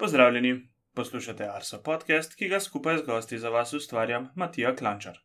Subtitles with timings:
[0.00, 5.18] Pozdravljeni, poslušate Arso podcast, ki ga skupaj z gosti za vas ustvarjam Matija Klančar.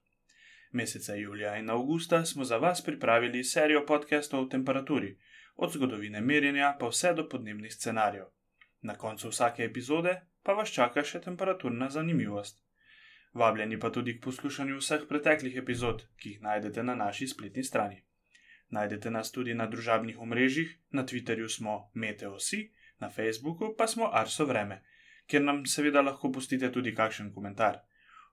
[0.71, 5.13] Meseca julija in avgusta smo za vas pripravili serijo podcastov o temperaturi,
[5.55, 8.25] od zgodovine merjenja pa vse do podnebnih scenarijev.
[8.81, 12.59] Na koncu vsake epizode pa vas čaka še temperaturna zanimivost.
[13.33, 18.03] Vabljeni pa tudi k poslušanju vseh preteklih epizod, ki jih najdete na naši spletni strani.
[18.69, 22.65] Najdete nas tudi na družabnih omrežjih, na Twitterju smo Meteosi,
[22.99, 24.81] na Facebooku pa smo Arso Vreme,
[25.27, 27.77] kjer nam seveda lahko pustite tudi kakšen komentar.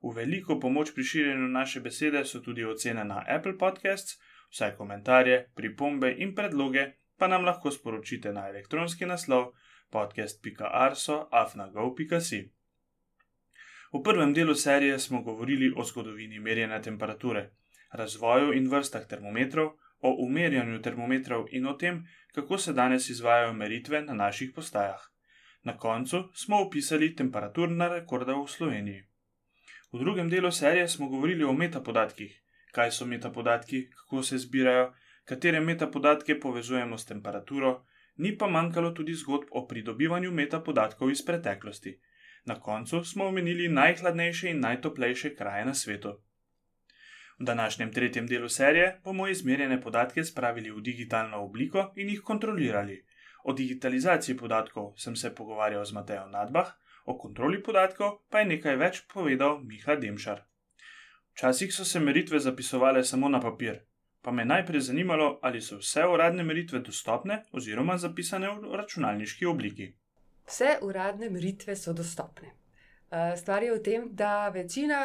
[0.03, 4.19] V veliko pomoč pri širjenju naše besede so tudi ocene na Apple Podcasts,
[4.51, 9.53] vse komentarje, pripombe in predloge pa nam lahko sporočite na elektronski naslov
[9.91, 12.53] podcast.arso.afnago.si.
[13.93, 17.51] V prvem delu serije smo govorili o zgodovini merjenja temperature,
[17.93, 22.03] razvoju in vrstah termometrov, o umerjanju termometrov in o tem,
[22.35, 25.01] kako se danes izvajajo meritve na naših postajah.
[25.63, 29.03] Na koncu smo opisali temperaturna rekorda v Sloveniji.
[29.93, 34.93] V drugem delu serije smo govorili o metapodatkih, kaj so metapodatki, kako se zbirajo,
[35.25, 37.85] katere metapodatke povezujemo s temperaturo,
[38.17, 42.01] ni pa manjkalo tudi zgodb o pridobivanju metapodatkov iz preteklosti.
[42.45, 46.19] Na koncu smo omenili najhladnejše in najtoplejše kraje na svetu.
[47.39, 53.05] V današnjem tretjem delu serije bomo izmerjene podatke spravili v digitalno obliko in jih kontrolirali.
[53.45, 56.73] O digitalizaciji podatkov sem se pogovarjal z Matejo Nadbah,
[57.05, 60.43] o kontroli podatkov pa je nekaj več povedal Miha Demšar.
[61.33, 63.81] Včasih so se meritve zapisovale samo na papir,
[64.23, 69.93] pa me najprej zanimalo, ali so vse uradne meritve dostopne oziroma zapisane v računalniški obliki.
[70.47, 72.62] Vse uradne meritve so dostopne.
[73.13, 74.97] Eh, stvar je v tem, da večina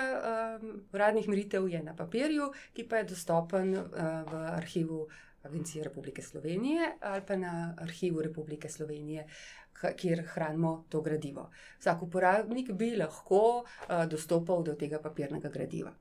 [0.61, 3.83] um, uradnih meritev je na papirju, ki pa je dostopen uh,
[4.31, 5.07] v arhivu
[5.43, 9.27] Agencije Republike Slovenije ali pa na arhivu Republike Slovenije,
[9.95, 11.49] kjer hranimo to gradivo.
[11.79, 15.91] Vsak uporabnik bi lahko uh, dostopal do tega papirnega gradiva.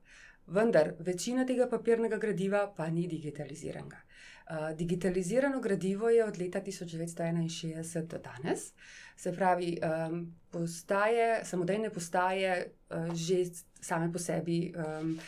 [0.47, 4.06] Vendar večina tega papirnega gradiva pa ni digitaliziranega.
[4.47, 8.73] Uh, digitalizirano gradivo je od leta 1961 do danes,
[9.17, 13.35] se pravi, um, postaje, samodejne postaje, uh, že
[13.81, 15.19] same po sebi um,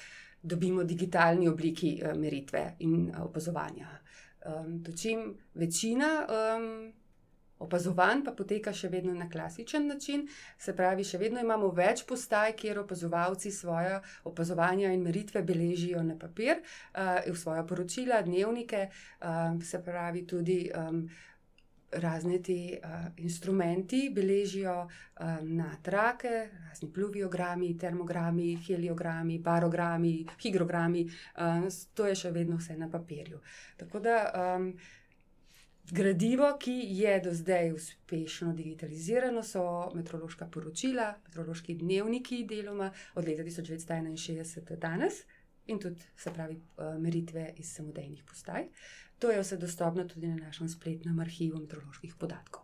[0.43, 3.89] dobimo digitalni obliki uh, meritve in uh, opazovanja.
[4.45, 6.93] Um, Dočim večina um,
[7.59, 10.27] opazovanj pa poteka še vedno na klasičen način,
[10.57, 13.99] se pravi, še vedno imamo več postaj, kjer opazovalci svoje
[14.29, 20.61] opazovanja in meritve beležijo na papir, uh, v svoje poročila, dnevnike, uh, se pravi, tudi.
[20.75, 21.09] Um,
[21.89, 31.65] Razne ti uh, instrumenti beležijo uh, na trake, razni pluviogrami, termogrami, heliogrami, barogrami, higrogrami, uh,
[31.97, 33.41] to je še vedno vse na papirju.
[33.81, 34.69] Tako da um,
[35.91, 39.61] Gradivo, ki je do zdaj uspešno digitalizirano, so
[39.95, 45.23] meteorološka poročila, meteorološki dnevniki, deloma od leta 1961 do danes,
[45.65, 48.67] in tudi, se pravi, eh, meritve iz samodejnih postaj.
[49.19, 52.63] To je vse dostopno tudi na našem spletnem arhivu meteoroloških podatkov.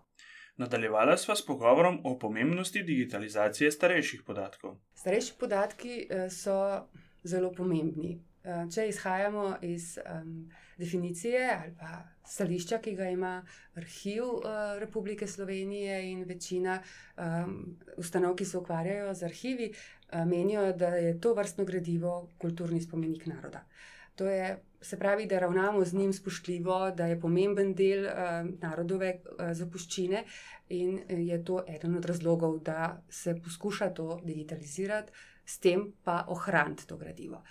[0.57, 4.77] Nadaljevala sva s pogovorom o pomembnosti digitalizacije starejših podatkov.
[4.93, 6.85] Starejši podatki eh, so
[7.23, 8.19] zelo pomembni.
[8.45, 10.33] Eh, če izhajamo iz um,
[10.77, 13.31] definicije ali pa stališča, ki ga ima
[13.73, 14.43] arhiv uh,
[14.77, 17.55] Republike Slovenije in večina um,
[17.97, 23.25] ustanov, ki se ukvarjajo z arhivi, uh, menijo, da je to vrstno gradivo kulturni spomenik
[23.25, 23.65] naroda.
[24.15, 29.15] To je, se pravi, da ravnamo z njim spoštljivo, da je pomemben del uh, narodove
[29.15, 30.21] uh, zapuščine
[30.69, 35.11] in je to eden od razlogov, da se poskuša to digitalizirati,
[35.45, 37.43] s tem pa ohraniti to gradivo.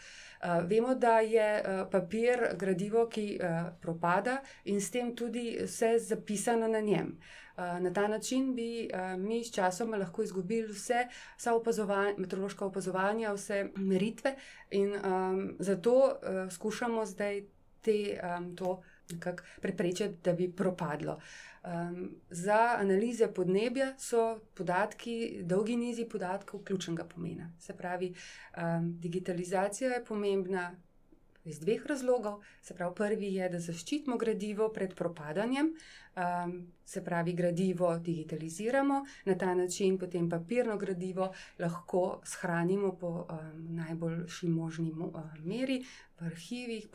[0.45, 5.99] Uh, vemo, da je uh, papir gradivo, ki uh, propada in s tem tudi vse
[5.99, 7.19] zapisano na njem.
[7.57, 11.05] Na ta način bi mi s časom lahko izgubili vse,
[11.37, 14.35] vsa opazovanja, meteorološka opazovanja, vse meritve,
[14.71, 16.19] in um, zato
[16.51, 17.45] skušamo zdaj
[17.83, 18.83] te, um, to
[19.61, 21.21] preprečiti, da bi propadlo.
[21.65, 27.51] Um, za analize podnebja so podatki, dolgi nizi podatkov, ključnega pomena.
[27.59, 28.15] Se pravi,
[28.57, 30.75] um, digitalizacija je pomembna
[31.45, 32.43] iz dveh razlogov.
[32.63, 35.75] Se pravi, prvi je, da zaščitimo gradivo pred propadanjem,
[36.17, 36.55] um,
[36.85, 44.49] se pravi, gradivo digitaliziramo, na ta način potem papirno gradivo lahko shranimo po um, najboljši
[44.49, 45.85] možni uh, meri.
[46.21, 46.89] V arhivih,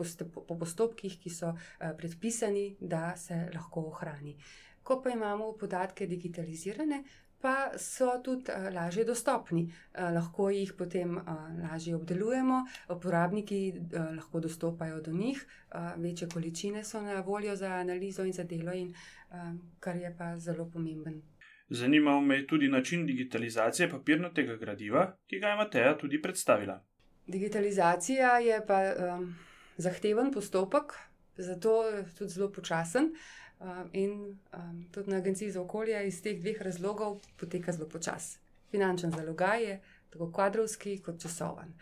[0.47, 4.37] po postopkih, ki so uh, predpisani, da se lahko ohrani.
[4.83, 7.03] Ko pa imamo podatke digitalizirane,
[7.41, 9.63] pa so tudi uh, lažje dostopni.
[9.93, 11.23] Uh, lahko jih potem uh,
[11.63, 17.67] lažje obdelujemo, uporabniki uh, lahko dostopajo do njih, uh, večje količine so na voljo za
[17.67, 18.93] analizo in za delo, in,
[19.31, 21.21] uh, kar je pa zelo pomemben.
[21.69, 26.83] Zanimal me je tudi način digitalizacije papirnatega gradiva, ki ga je Mateja tudi predstavila.
[27.27, 29.35] Digitalizacija je pa um,
[29.77, 30.93] zahteven postopek,
[31.37, 31.83] zato
[32.17, 33.13] tudi zelo počasen.
[33.59, 38.37] Um, in um, tudi na Agenciji za okolje iz teh dveh razlogov poteka zelo počasi.
[38.71, 41.73] Finančen zalogaj je tako kvadrovski kot časoven.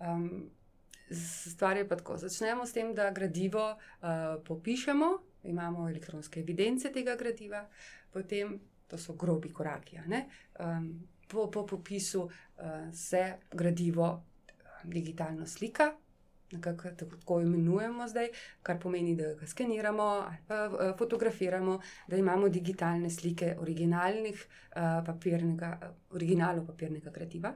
[0.00, 0.50] Um,
[1.46, 2.16] stvar je pa tako.
[2.16, 4.08] Začnemo s tem, da gradivo uh,
[4.44, 7.68] popišemo, imamo elektronske evidence tega gradiva,
[8.10, 10.00] potem to so grobi koraki.
[10.58, 12.32] Um, po, po popisu uh,
[12.92, 14.22] se gradivo
[14.84, 15.92] digitalno slika.
[16.52, 18.28] Nekako tako imenujemo zdaj,
[18.62, 24.46] kar pomeni, da ga skeniramo ali pa fotografiramo, da imamo digitalne slike originalnih
[25.06, 27.54] papirnega, originalno papirnega gradiva.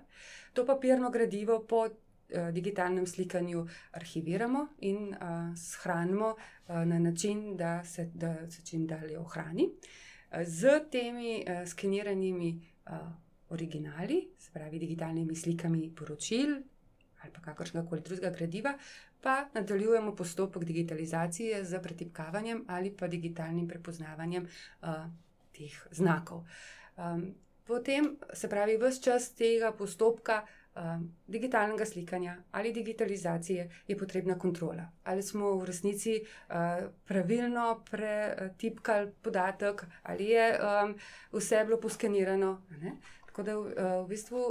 [0.53, 1.89] To papirno gradivo po
[2.29, 6.37] Eh, digitalnem slikanju arhiviramo in uh, shranimo
[6.69, 9.69] na način, da se, da se čim dalje ohrani.
[10.45, 12.61] Z temi skeniranimi
[13.49, 16.63] originali, se pravi digitalnimi slikami poročil
[17.25, 18.75] ali pa kakršnega koli drugega gradiva,
[19.21, 25.07] pa nadaljujemo postopek digitalizacije z pretipkavanjem ali pa digitalnim prepoznavanjem uh,
[25.57, 26.45] teh znakov.
[26.97, 27.33] Um,
[27.65, 30.43] potem, se pravi, vse čas tega postopka
[30.77, 34.91] um, digitalnega slikanja ali digitalizacije je potrebna kontrola.
[35.05, 36.55] Ali smo v resnici uh,
[37.05, 40.95] pravilno pretipkali podatek, ali je um,
[41.33, 42.63] vse bilo poskenirano.
[43.27, 43.67] Tako da uh,
[44.05, 44.47] v bistvu.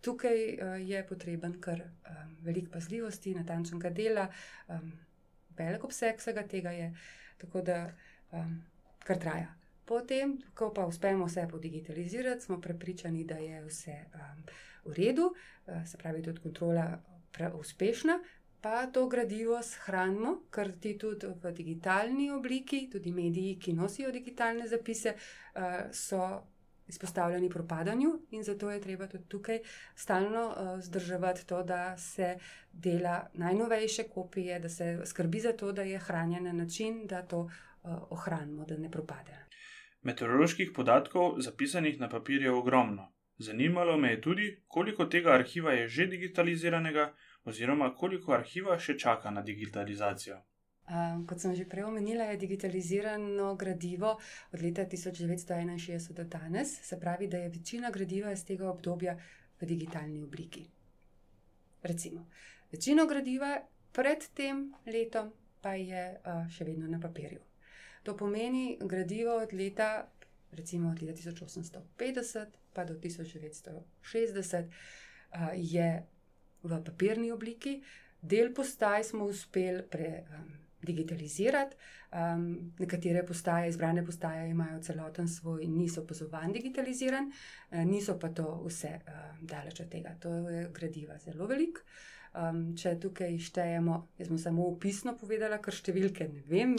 [0.00, 4.28] Tukaj uh, je potreben kar um, velik pazljivosti, natančnega dela,
[4.68, 4.92] um,
[5.58, 6.92] velik obseg vsega tega je,
[7.38, 7.78] tako da
[9.02, 9.48] kar traja.
[9.88, 14.42] Potem, ko pa uspemo vse podigitalizirati, smo prepričani, da je vse um,
[14.84, 15.34] v redu,
[15.66, 16.98] eh, se pravi, tudi kontrola
[17.54, 18.18] uspešna,
[18.60, 24.68] pa to gradivo shranimo, ker ti tudi v digitalni obliki, tudi mediji, ki nosijo digitalne
[24.68, 25.14] zapise,
[25.54, 26.42] eh, so
[26.88, 29.60] izpostavljeni propadanju in zato je treba tudi tukaj
[29.94, 32.38] stalno eh, zdrževati to, da se
[32.72, 37.48] dela najnovejše kopije, da se skrbi za to, da je hranjen na način, da to
[38.10, 39.32] ohranimo, da ne propade.
[40.02, 43.12] Meteoroloških podatkov, zapisanih na papirju, je ogromno.
[43.38, 47.14] Zanimalo me je tudi, koliko tega arhiva je že digitaliziranega,
[47.44, 50.40] oziroma koliko arhiva še čaka na digitalizacijo.
[50.88, 54.16] Um, kot sem že prej omenila, je digitalizirano gradivo
[54.52, 59.18] od leta 1961 do danes, se pravi, da je večina gradiva iz tega obdobja
[59.60, 60.64] v digitalni obliki.
[61.82, 62.26] Recimo,
[62.72, 63.60] večino gradiva
[63.92, 67.42] pred tem letom pa je uh, še vedno na papirju.
[68.02, 70.08] To pomeni gradivo od leta,
[70.52, 75.90] recimo od leta 1850 pa do 1960, uh, je
[76.62, 77.82] v papirni obliki.
[78.22, 80.67] Del postaj smo uspeli predigitalizirati, um,
[82.12, 87.32] um, nekatere postaje, izbrane postaje, imajo celoten svoj, niso opazovan digitaliziran,
[87.70, 90.14] uh, niso pa to vse uh, daleč od tega.
[90.20, 91.82] To je gradiva zelo velik.
[92.38, 96.74] Um, če tukaj štejemo, jaz sem samo opisno povedala, ker številke ne vem,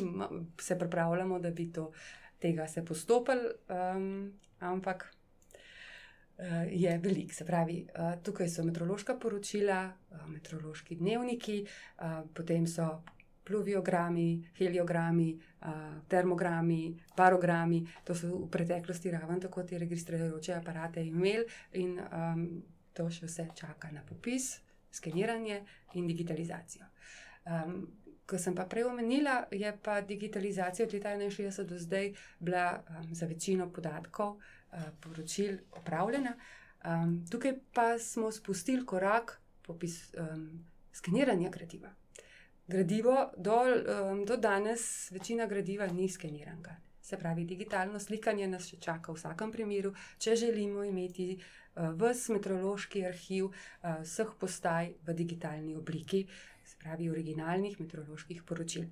[0.62, 1.90] se pripravljamo, da bi to
[2.40, 4.30] tega se postopili, um,
[4.62, 7.34] ampak uh, je velik.
[7.34, 12.92] Se pravi, uh, tukaj so meteorološka poročila, uh, meteorološki dnevniki, uh, potem so
[13.50, 14.28] pluviogrami,
[14.60, 15.34] heliogrami,
[16.08, 17.82] termogrami, parogrami.
[18.06, 21.46] To so v preteklosti raven tako ti registrirajoče aparate imeli
[21.82, 22.44] in um,
[22.94, 24.60] to še vse čaka na popis,
[24.92, 25.64] skeniranje
[25.98, 26.86] in digitalizacijo.
[27.46, 27.82] Um,
[28.30, 33.08] Ko sem pa prej omenila, je pa digitalizacija od leta 1961 do zdaj bila um,
[33.10, 36.36] za večino podatkov uh, poročil opravljena.
[36.86, 40.62] Um, tukaj pa smo spustili korak popis um,
[40.94, 41.90] skeniranja gradiva.
[42.70, 43.56] Gradivo do,
[44.12, 46.76] um, do danes, večina gradiva ni skeniranega.
[47.02, 49.90] Se pravi, digitalno slikanje nas še čaka v vsakem primeru,
[50.22, 56.28] če želimo imeti uh, vse meteorološki arhiv uh, vseh postaj v digitalni obliki,
[56.64, 58.86] se pravi, originalnih meteoroloških poročil.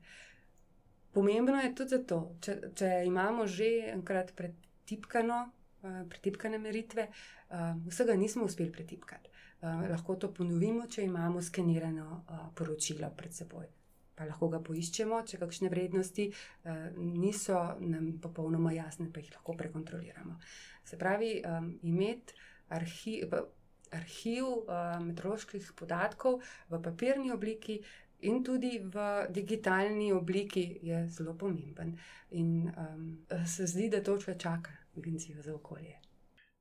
[1.13, 5.43] Pomembno je tudi zato, če, če imamo že enkrat predtipkano
[5.84, 7.07] Eh, pretipkane meritve,
[7.50, 9.29] eh, vsega nismo uspeli pretipkati.
[9.62, 12.24] Eh, lahko to ponovimo, če imamo skenirano
[12.56, 13.68] poročilo pred seboj.
[14.18, 16.24] Pa lahko ga poiščemo, če kakšne vrednosti
[16.98, 20.40] niso nam popolnoma jasne, pa jih lahko prekontroliramo.
[20.84, 21.36] Se pravi,
[21.86, 22.34] imeti
[22.74, 23.36] arhiv,
[23.94, 24.66] arhiv
[25.06, 26.42] meteoroloških podatkov
[26.74, 27.78] v papirni obliki.
[28.26, 31.94] In tudi v digitalni obliki je zelo pomemben,
[32.32, 33.06] in um,
[33.46, 34.74] se zdi, da to čaka.
[34.98, 36.07] Agencijo za okolje.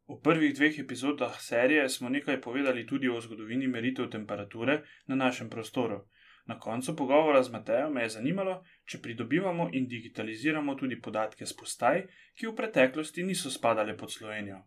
[0.09, 5.51] V prvih dveh epizodah serije smo nekaj povedali tudi o zgodovini meritev temperature na našem
[5.51, 6.05] prostoru.
[6.47, 11.57] Na koncu pogovora z Matejo me je zanimalo, če pridobivamo in digitaliziramo tudi podatke z
[11.59, 12.05] postaj,
[12.39, 14.63] ki v preteklosti niso spadale pod Slovenijo.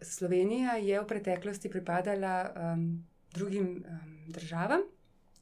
[0.00, 2.84] Slovenija je v preteklosti pripadala um,
[3.32, 4.84] drugim um, državam,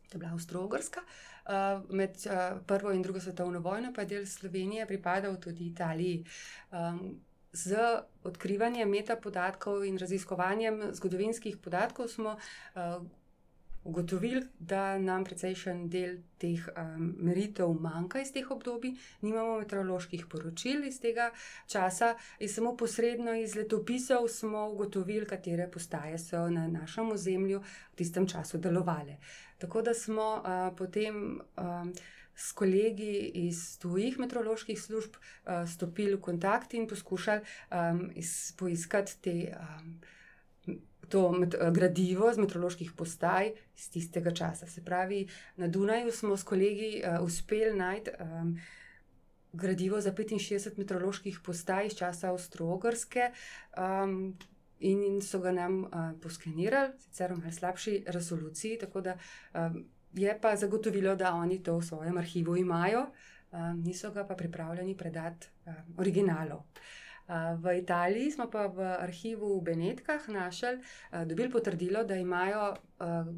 [0.09, 1.03] to je bila Avstralska.
[1.47, 6.25] Uh, med uh, prvo in drugo svetovno vojno pa je del Slovenije pripadal tudi Italiji.
[6.71, 7.19] Um,
[7.57, 7.77] z
[8.25, 13.07] odkrivanjem metapodatkov in raziskovanjem zgodovinskih podatkov smo uh,
[13.87, 20.85] ugotovili, da nam precejšen del teh um, meritev manjka iz teh obdobij, nimamo meteoroloških poročil
[20.89, 21.31] iz tega
[21.71, 27.97] časa, in samo posredno iz letopisov smo ugotovili, katere postaje so na našem ozemlju v
[27.97, 29.17] tistem času delovale.
[29.59, 31.41] Tako da smo uh, potem.
[31.57, 31.95] Um,
[32.37, 37.41] S kolegi iz tujih meteoroloških služb uh, stopili v kontakt in poskušali
[37.73, 38.11] um,
[38.59, 39.97] poiskati te um,
[41.09, 44.67] to med, eh, gradivo z meteoroloških postaj iz tistega časa.
[44.67, 48.57] Se pravi, na Dunaju smo s kolegi uh, uspeli najti um,
[49.53, 53.31] gradivo za 65 meteoroloških postaj iz časa Avstralske.
[53.79, 54.37] Um,
[54.81, 59.15] In so ga nam uh, poskenirali, sicer v malo slabši resoluciji, tako da
[59.55, 59.87] um,
[60.17, 63.07] je pa zagotovilo, da oni to v svojem arhivu imajo,
[63.53, 66.59] um, niso ga pa pripravljeni predati um, originalov.
[66.59, 67.07] Uh,
[67.59, 70.79] V Italiji smo pa v arhivu v Benetkah našli,
[71.27, 72.77] dobili potrdilo, da imajo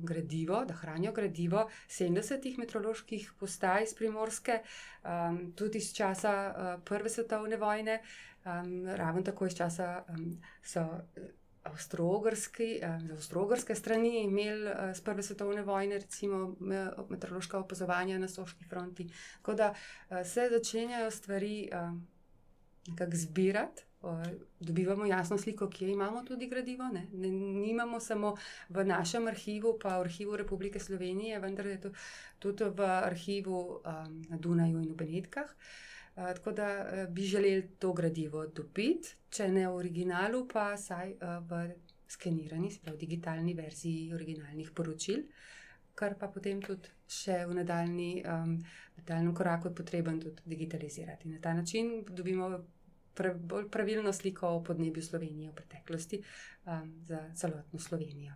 [0.05, 4.61] gradivo, da hranijo gradivo 70 meteoroloških postaj iz primorske,
[5.57, 8.03] tudi iz časa Prve svetovne vojne,
[8.97, 10.05] ravno tako iz časa
[10.63, 10.85] so.
[11.77, 16.55] Z avstralske strani imeli z Prve svetovne vojne, recimo,
[17.09, 19.09] meteorološka opazovanja na Soški fronti.
[19.37, 19.75] Tako da
[20.25, 21.71] se začenjajo stvari
[22.89, 23.83] nekako zbirati.
[24.61, 26.85] Dobivamo jasno sliko, kje imamo tudi gradivo.
[26.93, 27.07] Ne?
[27.13, 28.37] Ne, nimamo samo
[28.69, 31.91] v našem arhivu, pa v arhivu Republike Slovenije, vendar je to
[32.39, 35.51] tudi v arhivu um, na Dunaju in v Benetkah.
[35.51, 41.15] Uh, tako da uh, bi želeli to gradivo dobiti, če ne v originalu, pa vsaj
[41.15, 41.63] uh, v
[42.09, 45.27] skenirani, sploh v digitalni verziji originalnih poročil,
[45.95, 48.57] kar pa potem tudi še v nadaljni, um,
[49.01, 51.29] nadaljnem koraku je potreben tudi digitalizirati.
[51.29, 52.51] Na ta način dobimo
[53.15, 56.23] pre, bolj pravilno sliko o podnebju Slovenije v preteklosti
[56.67, 58.35] um, za celotno Slovenijo.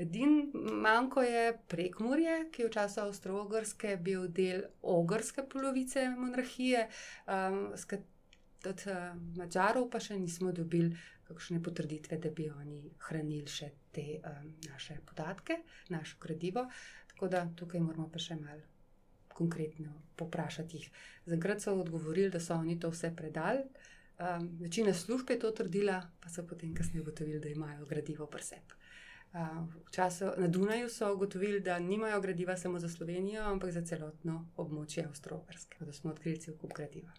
[0.00, 6.86] Edin manjko je prekmurje, ki je v času Avstralske bil del ogrske polovice monarhije,
[7.28, 7.66] um,
[8.64, 8.96] od uh,
[9.36, 10.96] Mačarov pa še nismo dobili
[11.28, 15.60] kakšne potrditve, da bi oni hranili še te um, naše podatke,
[15.92, 16.66] našo gradivo.
[17.12, 18.66] Tako da tukaj moramo pa še malo
[19.36, 20.90] konkretno poprašati jih.
[21.28, 23.64] Zaenkrat so odgovorili, da so oni to vse predali.
[24.20, 28.26] Um, večina služb je to trdila, pa so potem kasneje ugotovili, da imajo gradivo
[29.92, 30.28] preseb.
[30.28, 35.04] Uh, na Dunaju so ugotovili, da nimajo gradiva samo za Slovenijo, ampak za celotno območje
[35.06, 37.12] Avstralske, da smo odkrili cel kup gradiva.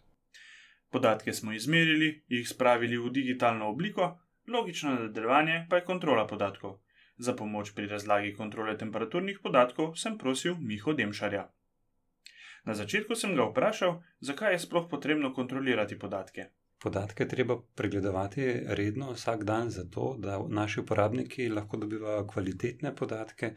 [0.90, 6.80] Podatke smo izmerili, jih spravili v digitalno obliko, logično nadaljevanje pa je kontrola podatkov.
[7.18, 11.52] Za pomoč pri razlagi kontrole temperaturnih podatkov sem prosil Miho Demšarja.
[12.66, 16.50] Na začetku sem ga vprašal, zakaj je sploh potrebno kontrolirati podatke.
[16.82, 23.54] Podatke treba pregledovati redno, vsak dan, zato da naši uporabniki lahko dobivajo kvalitetne podatke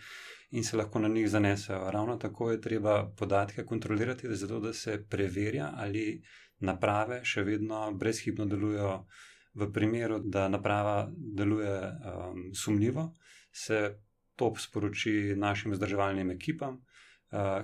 [0.51, 1.91] in se lahko na njih zanesejo.
[1.91, 6.23] Ravno tako je treba podatke kontrolirati, zato da se preverja, ali
[6.59, 9.05] naprave še vedno brezhibno delujejo.
[9.55, 13.05] V primeru, da naprava deluje um, sumljivo,
[13.53, 14.01] se
[14.37, 16.81] to sporoči našim vzdrževalnim ekipam,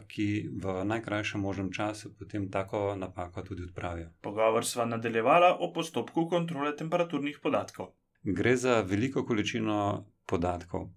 [0.09, 0.27] ki
[0.63, 4.11] v najkrajšem možnem času potem tako napako tudi odpravijo.
[4.21, 7.93] Pogovor sva nadaljevala o postopku kontrole temperaturnih podatkov.
[8.23, 10.91] Gre za veliko količino podatkov.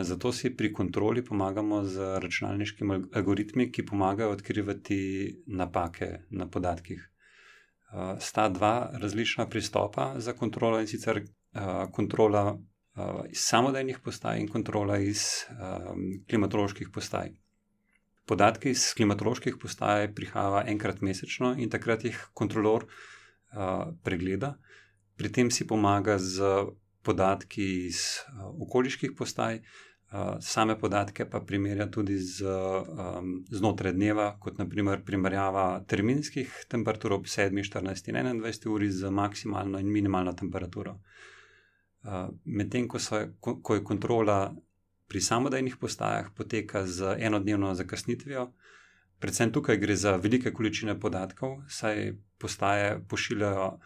[0.00, 4.98] Zato si pri kontroli pomagamo z računalniškimi algoritmi, ki pomagajo odkrivati
[5.46, 7.10] napake na podatkih.
[8.18, 11.22] Sta dva različna pristopa za kontrolo in sicer
[11.92, 12.58] kontrola
[13.30, 15.22] iz samodejnih postaj in kontrola iz
[16.30, 17.30] klimatoloških postaj.
[18.28, 24.58] Podatki iz klimatoloških postaj prihajajo enkrat mesečno in takrat jih kontrolor uh, pregleda.
[25.16, 26.44] Pri tem si pomaga z
[27.02, 34.28] podatki iz uh, okoliških postaj, uh, same podatke pa primerja tudi z, um, znotraj dneva,
[34.40, 40.36] kot naprimer primerjava terminskih temperatur ob 7, 14 in 21 uri z maksimalno in minimalno
[40.36, 40.98] temperaturo.
[42.04, 43.00] Uh, Medtem ko,
[43.40, 44.42] ko, ko je kontrola
[45.08, 48.52] pri samodejnih postajah poteka z enodnevno zakasnitvijo.
[49.18, 53.78] Predvsem tukaj gre za velike količine podatkov, saj postaje pošiljajo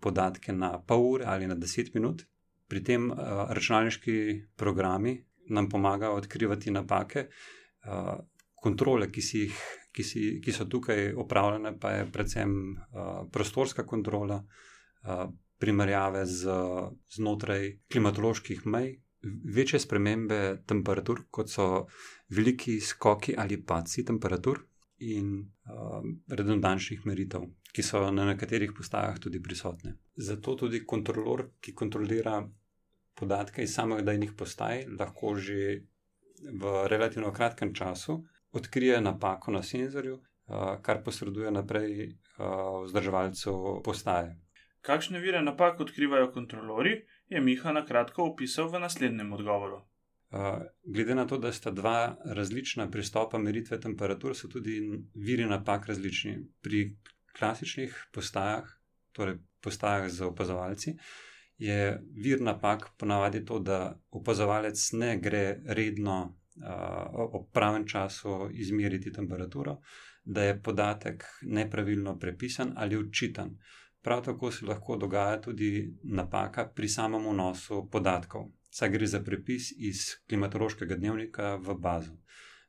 [0.00, 2.22] podatke na pol ure ali na deset minut.
[2.68, 4.14] Pri tem uh, računalniški
[4.56, 5.16] programi
[5.48, 7.26] nam pomagajo odkrivati napake,
[7.88, 8.20] uh,
[8.54, 9.60] kontrole, ki, si jih,
[9.92, 15.24] ki, si, ki so tukaj opravljene, pa je predvsem uh, prostorska kontrola, uh,
[15.58, 16.54] primerjave z,
[17.16, 18.98] znotraj klimatoloških mej,
[19.54, 21.86] večje spremembe temperatur, kot so
[22.34, 24.64] veliki skoki ali paci temperatur.
[24.98, 25.28] In
[25.70, 29.92] uh, redundančnih meritev, ki so na nekaterih postajah tudi prisotne.
[30.16, 32.40] Zato tudi kontrolor, ki kontrolira
[33.14, 35.84] podatke iz samih dajnih postaj, lahko že
[36.42, 40.18] v relativno kratkem času odkrije napako na senzorju,
[40.82, 42.18] kar posreduje naprej
[42.84, 44.36] vzdrževalcu postaje.
[44.80, 46.94] Kakšne vire napak odkrivajo kontrolori,
[47.28, 49.82] je Miha na kratko opisal v naslednjem odgovoru.
[50.84, 54.80] Glede na to, da sta dva različna pristopa meritve temperatur, so tudi
[55.14, 56.36] viri napak različni.
[56.60, 56.96] Pri
[57.38, 58.68] klasičnih postajah,
[59.12, 60.96] torej postajah z opazovalci,
[61.58, 69.12] je vir napak ponavadi to, da opazovalec ne gre redno uh, ob pravem času izmeriti
[69.12, 69.78] temperaturo,
[70.24, 73.56] da je podatek nepravilno prepisan ali učitan.
[74.02, 79.72] Prav tako se lahko dogaja tudi napaka pri samem vnosu podatkov, saj gre za prepis
[79.76, 82.14] iz klimatološkega dnevnika v bazo.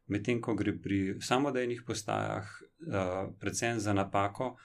[0.09, 4.55] Medtem ko gre pri samodejnih postajah, uh, predvsem za napako,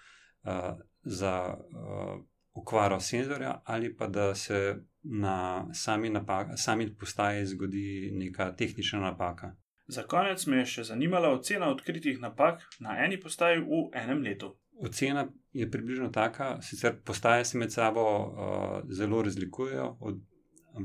[0.44, 8.11] uh, za uh, okvaro senzorja, ali pa da se na sami, napak, sami postaji zgodi
[8.14, 9.54] neka tehnična napaka.
[9.87, 14.54] Za konec me je še zanimala ocena odkritih napak na eni postaji v enem letu.
[14.80, 20.20] Ocena je približno taka, sicer postaje se med sabo uh, zelo razlikujejo, od,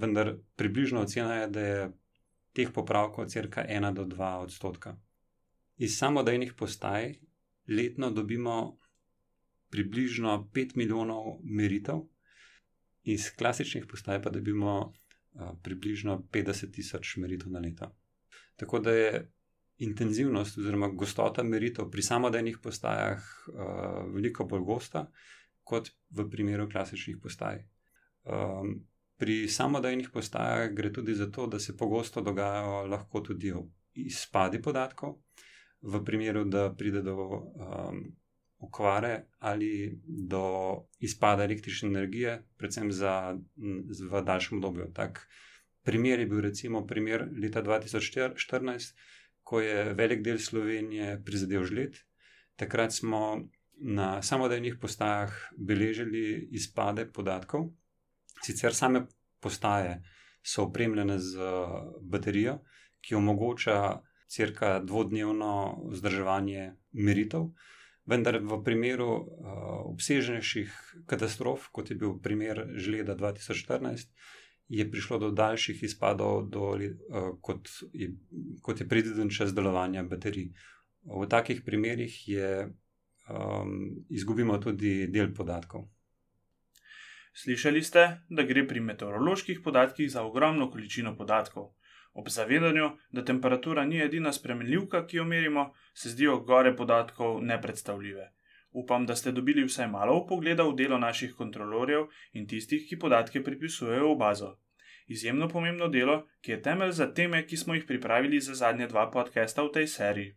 [0.01, 1.91] vendar približno ocena je, da je
[2.53, 4.97] teh popravkov crka 1 do 2 odstotka.
[5.77, 7.15] Iz samodejnih postaj
[7.67, 8.77] letno dobimo
[9.69, 12.05] približno 5 milijonov meritev,
[13.03, 14.93] iz klasičnih postaj pa dobimo
[15.63, 17.95] približno 50 tisoč meritev na leto.
[18.55, 19.31] Tako da je
[19.79, 23.25] intenzivnost oziroma gostota meritev pri samodejnih postajah
[24.13, 25.05] veliko bolj gosta
[25.63, 27.61] kot v primeru klasičnih postaj.
[29.19, 33.53] Pri samodejnih postajah gre tudi za to, da se pogosto dogajajo lahko tudi
[33.93, 35.19] izpadi podatkov,
[35.81, 38.01] v primeru, da pride do um,
[38.59, 40.43] okvare ali do
[40.99, 43.37] izpada električne energije, predvsem za,
[44.11, 44.91] v daljšem obdobju.
[44.93, 45.27] Tak
[45.83, 48.95] primer je bil recimo primer leta 2014,
[49.49, 51.95] ko je velik del Slovenije prizadel žled.
[52.55, 53.49] Takrat smo
[53.81, 57.71] na samodejnih postajah beležili izpade podatkov,
[58.45, 59.07] sicer same
[59.41, 60.03] postaje
[60.43, 61.49] so opremljene z
[62.01, 62.59] baterijo,
[63.01, 63.79] ki omogoča
[64.29, 65.53] crka dvodnevno
[65.89, 67.49] vzdrževanje meritev.
[68.09, 69.25] Vendar v primeru uh,
[69.93, 70.73] obsežnejših
[71.09, 74.13] katastrof, kot je bil primer žleda 2014,
[74.69, 78.11] je prišlo do daljših izpadov, do, uh, kot, je,
[78.61, 80.51] kot je predviden čas delovanja baterij.
[81.03, 82.69] V takih primerih je,
[83.29, 85.87] um, izgubimo tudi del podatkov.
[87.33, 91.71] Slišali ste, da gre pri meteoroloških podatkih za ogromno količino podatkov.
[92.13, 98.31] Ob zavedanju, da temperatura ni edina spremenljivka, ki jo merimo, se zdijo gore podatkov nepredstavljive.
[98.71, 103.43] Upam, da ste dobili vsaj malo pogleda v delo naših kontrolorjev in tistih, ki podatke
[103.43, 104.57] pripisujejo v bazo.
[105.07, 109.09] Izjemno pomembno delo, ki je temelj za teme, ki smo jih pripravili za zadnje dva
[109.11, 110.35] podcasta v tej seriji.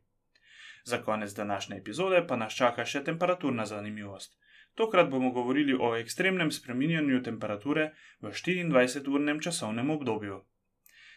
[0.85, 4.39] Za konec današnje epizode pa nas čaka še temperaturna zanimivost.
[4.75, 7.91] Tokrat bomo govorili o ekstremnem spreminjanju temperature
[8.21, 10.41] v 24-urnem časovnem obdobju.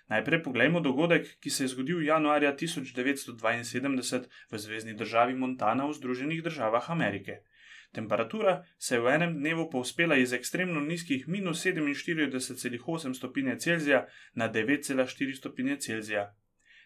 [0.07, 6.43] Najprej poglejmo dogodek, ki se je zgodil januarja 1972 v zvezdni državi Montana v Združenih
[6.43, 7.41] državah Amerike.
[7.91, 14.49] Temperatura se je v enem dnevu povzpela iz ekstremno nizkih minus 47,8 stopinje Celzija na
[14.51, 16.35] 9,4 stopinje Celzija.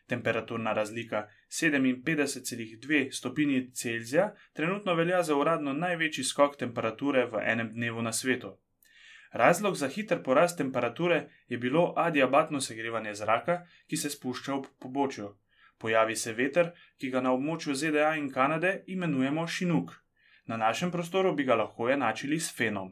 [0.08, 8.01] Temperaturna razlika 57,2 stopinje Celzija trenutno velja za uradno največji skok temperature v enem dnevu
[8.01, 8.58] na svetu.
[9.32, 15.36] Razlog za hiter porast temperature je bilo adiabatno segrevanje zraka, ki se spušča ob pobočju.
[15.78, 19.92] Pojavi se veter, ki ga na območju ZDA in Kanade imenujemo šinuk.
[20.46, 22.92] Na našem prostoru bi ga lahko enačili s fenom.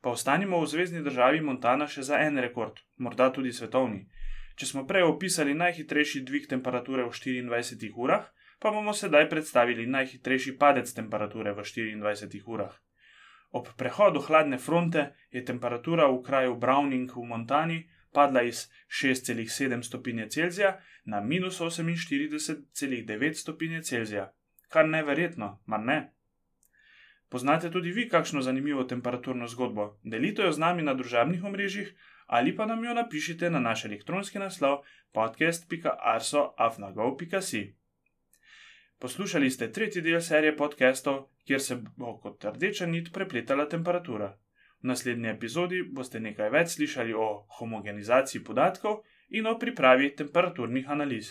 [0.00, 4.06] Pa ostanimo v zvezdni državi Montana še za en rekord, morda tudi svetovni.
[4.56, 10.56] Če smo prej opisali najhitrejši dvig temperature v 24 urah, pa bomo sedaj predstavili najhitrejši
[10.62, 12.72] padec temperature v 24 urah.
[13.50, 20.28] Ob prehodu hladne fronte je temperatura v kraju Browning v Montani padla iz 6,7 stopinje
[20.28, 24.32] Celzija na minus 48,9 stopinje Celzija.
[24.68, 26.14] Kar neverjetno, mar ne?
[27.28, 29.98] Poznate tudi vi kakšno zanimivo temperaturno zgodbo?
[30.02, 31.94] Delite jo z nami na družabnih omrežjih
[32.26, 34.78] ali pa nam jo napišite na naš elektronski naslov
[35.12, 37.79] podcast.arso.afnago.si.
[39.00, 44.26] Poslušali ste tretji del serije podcastov, kjer se bo kot rdeča nit prepletala temperatura.
[44.82, 48.98] V naslednji epizodi boste nekaj več slišali o homogenizaciji podatkov
[49.30, 51.30] in o pripravi temperaturnih analiz.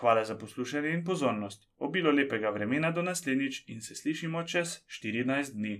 [0.00, 1.70] Hvala za poslušanje in pozornost.
[1.78, 5.76] Obilo lepega vremena do naslednjič in se slišimo čez 14 dni.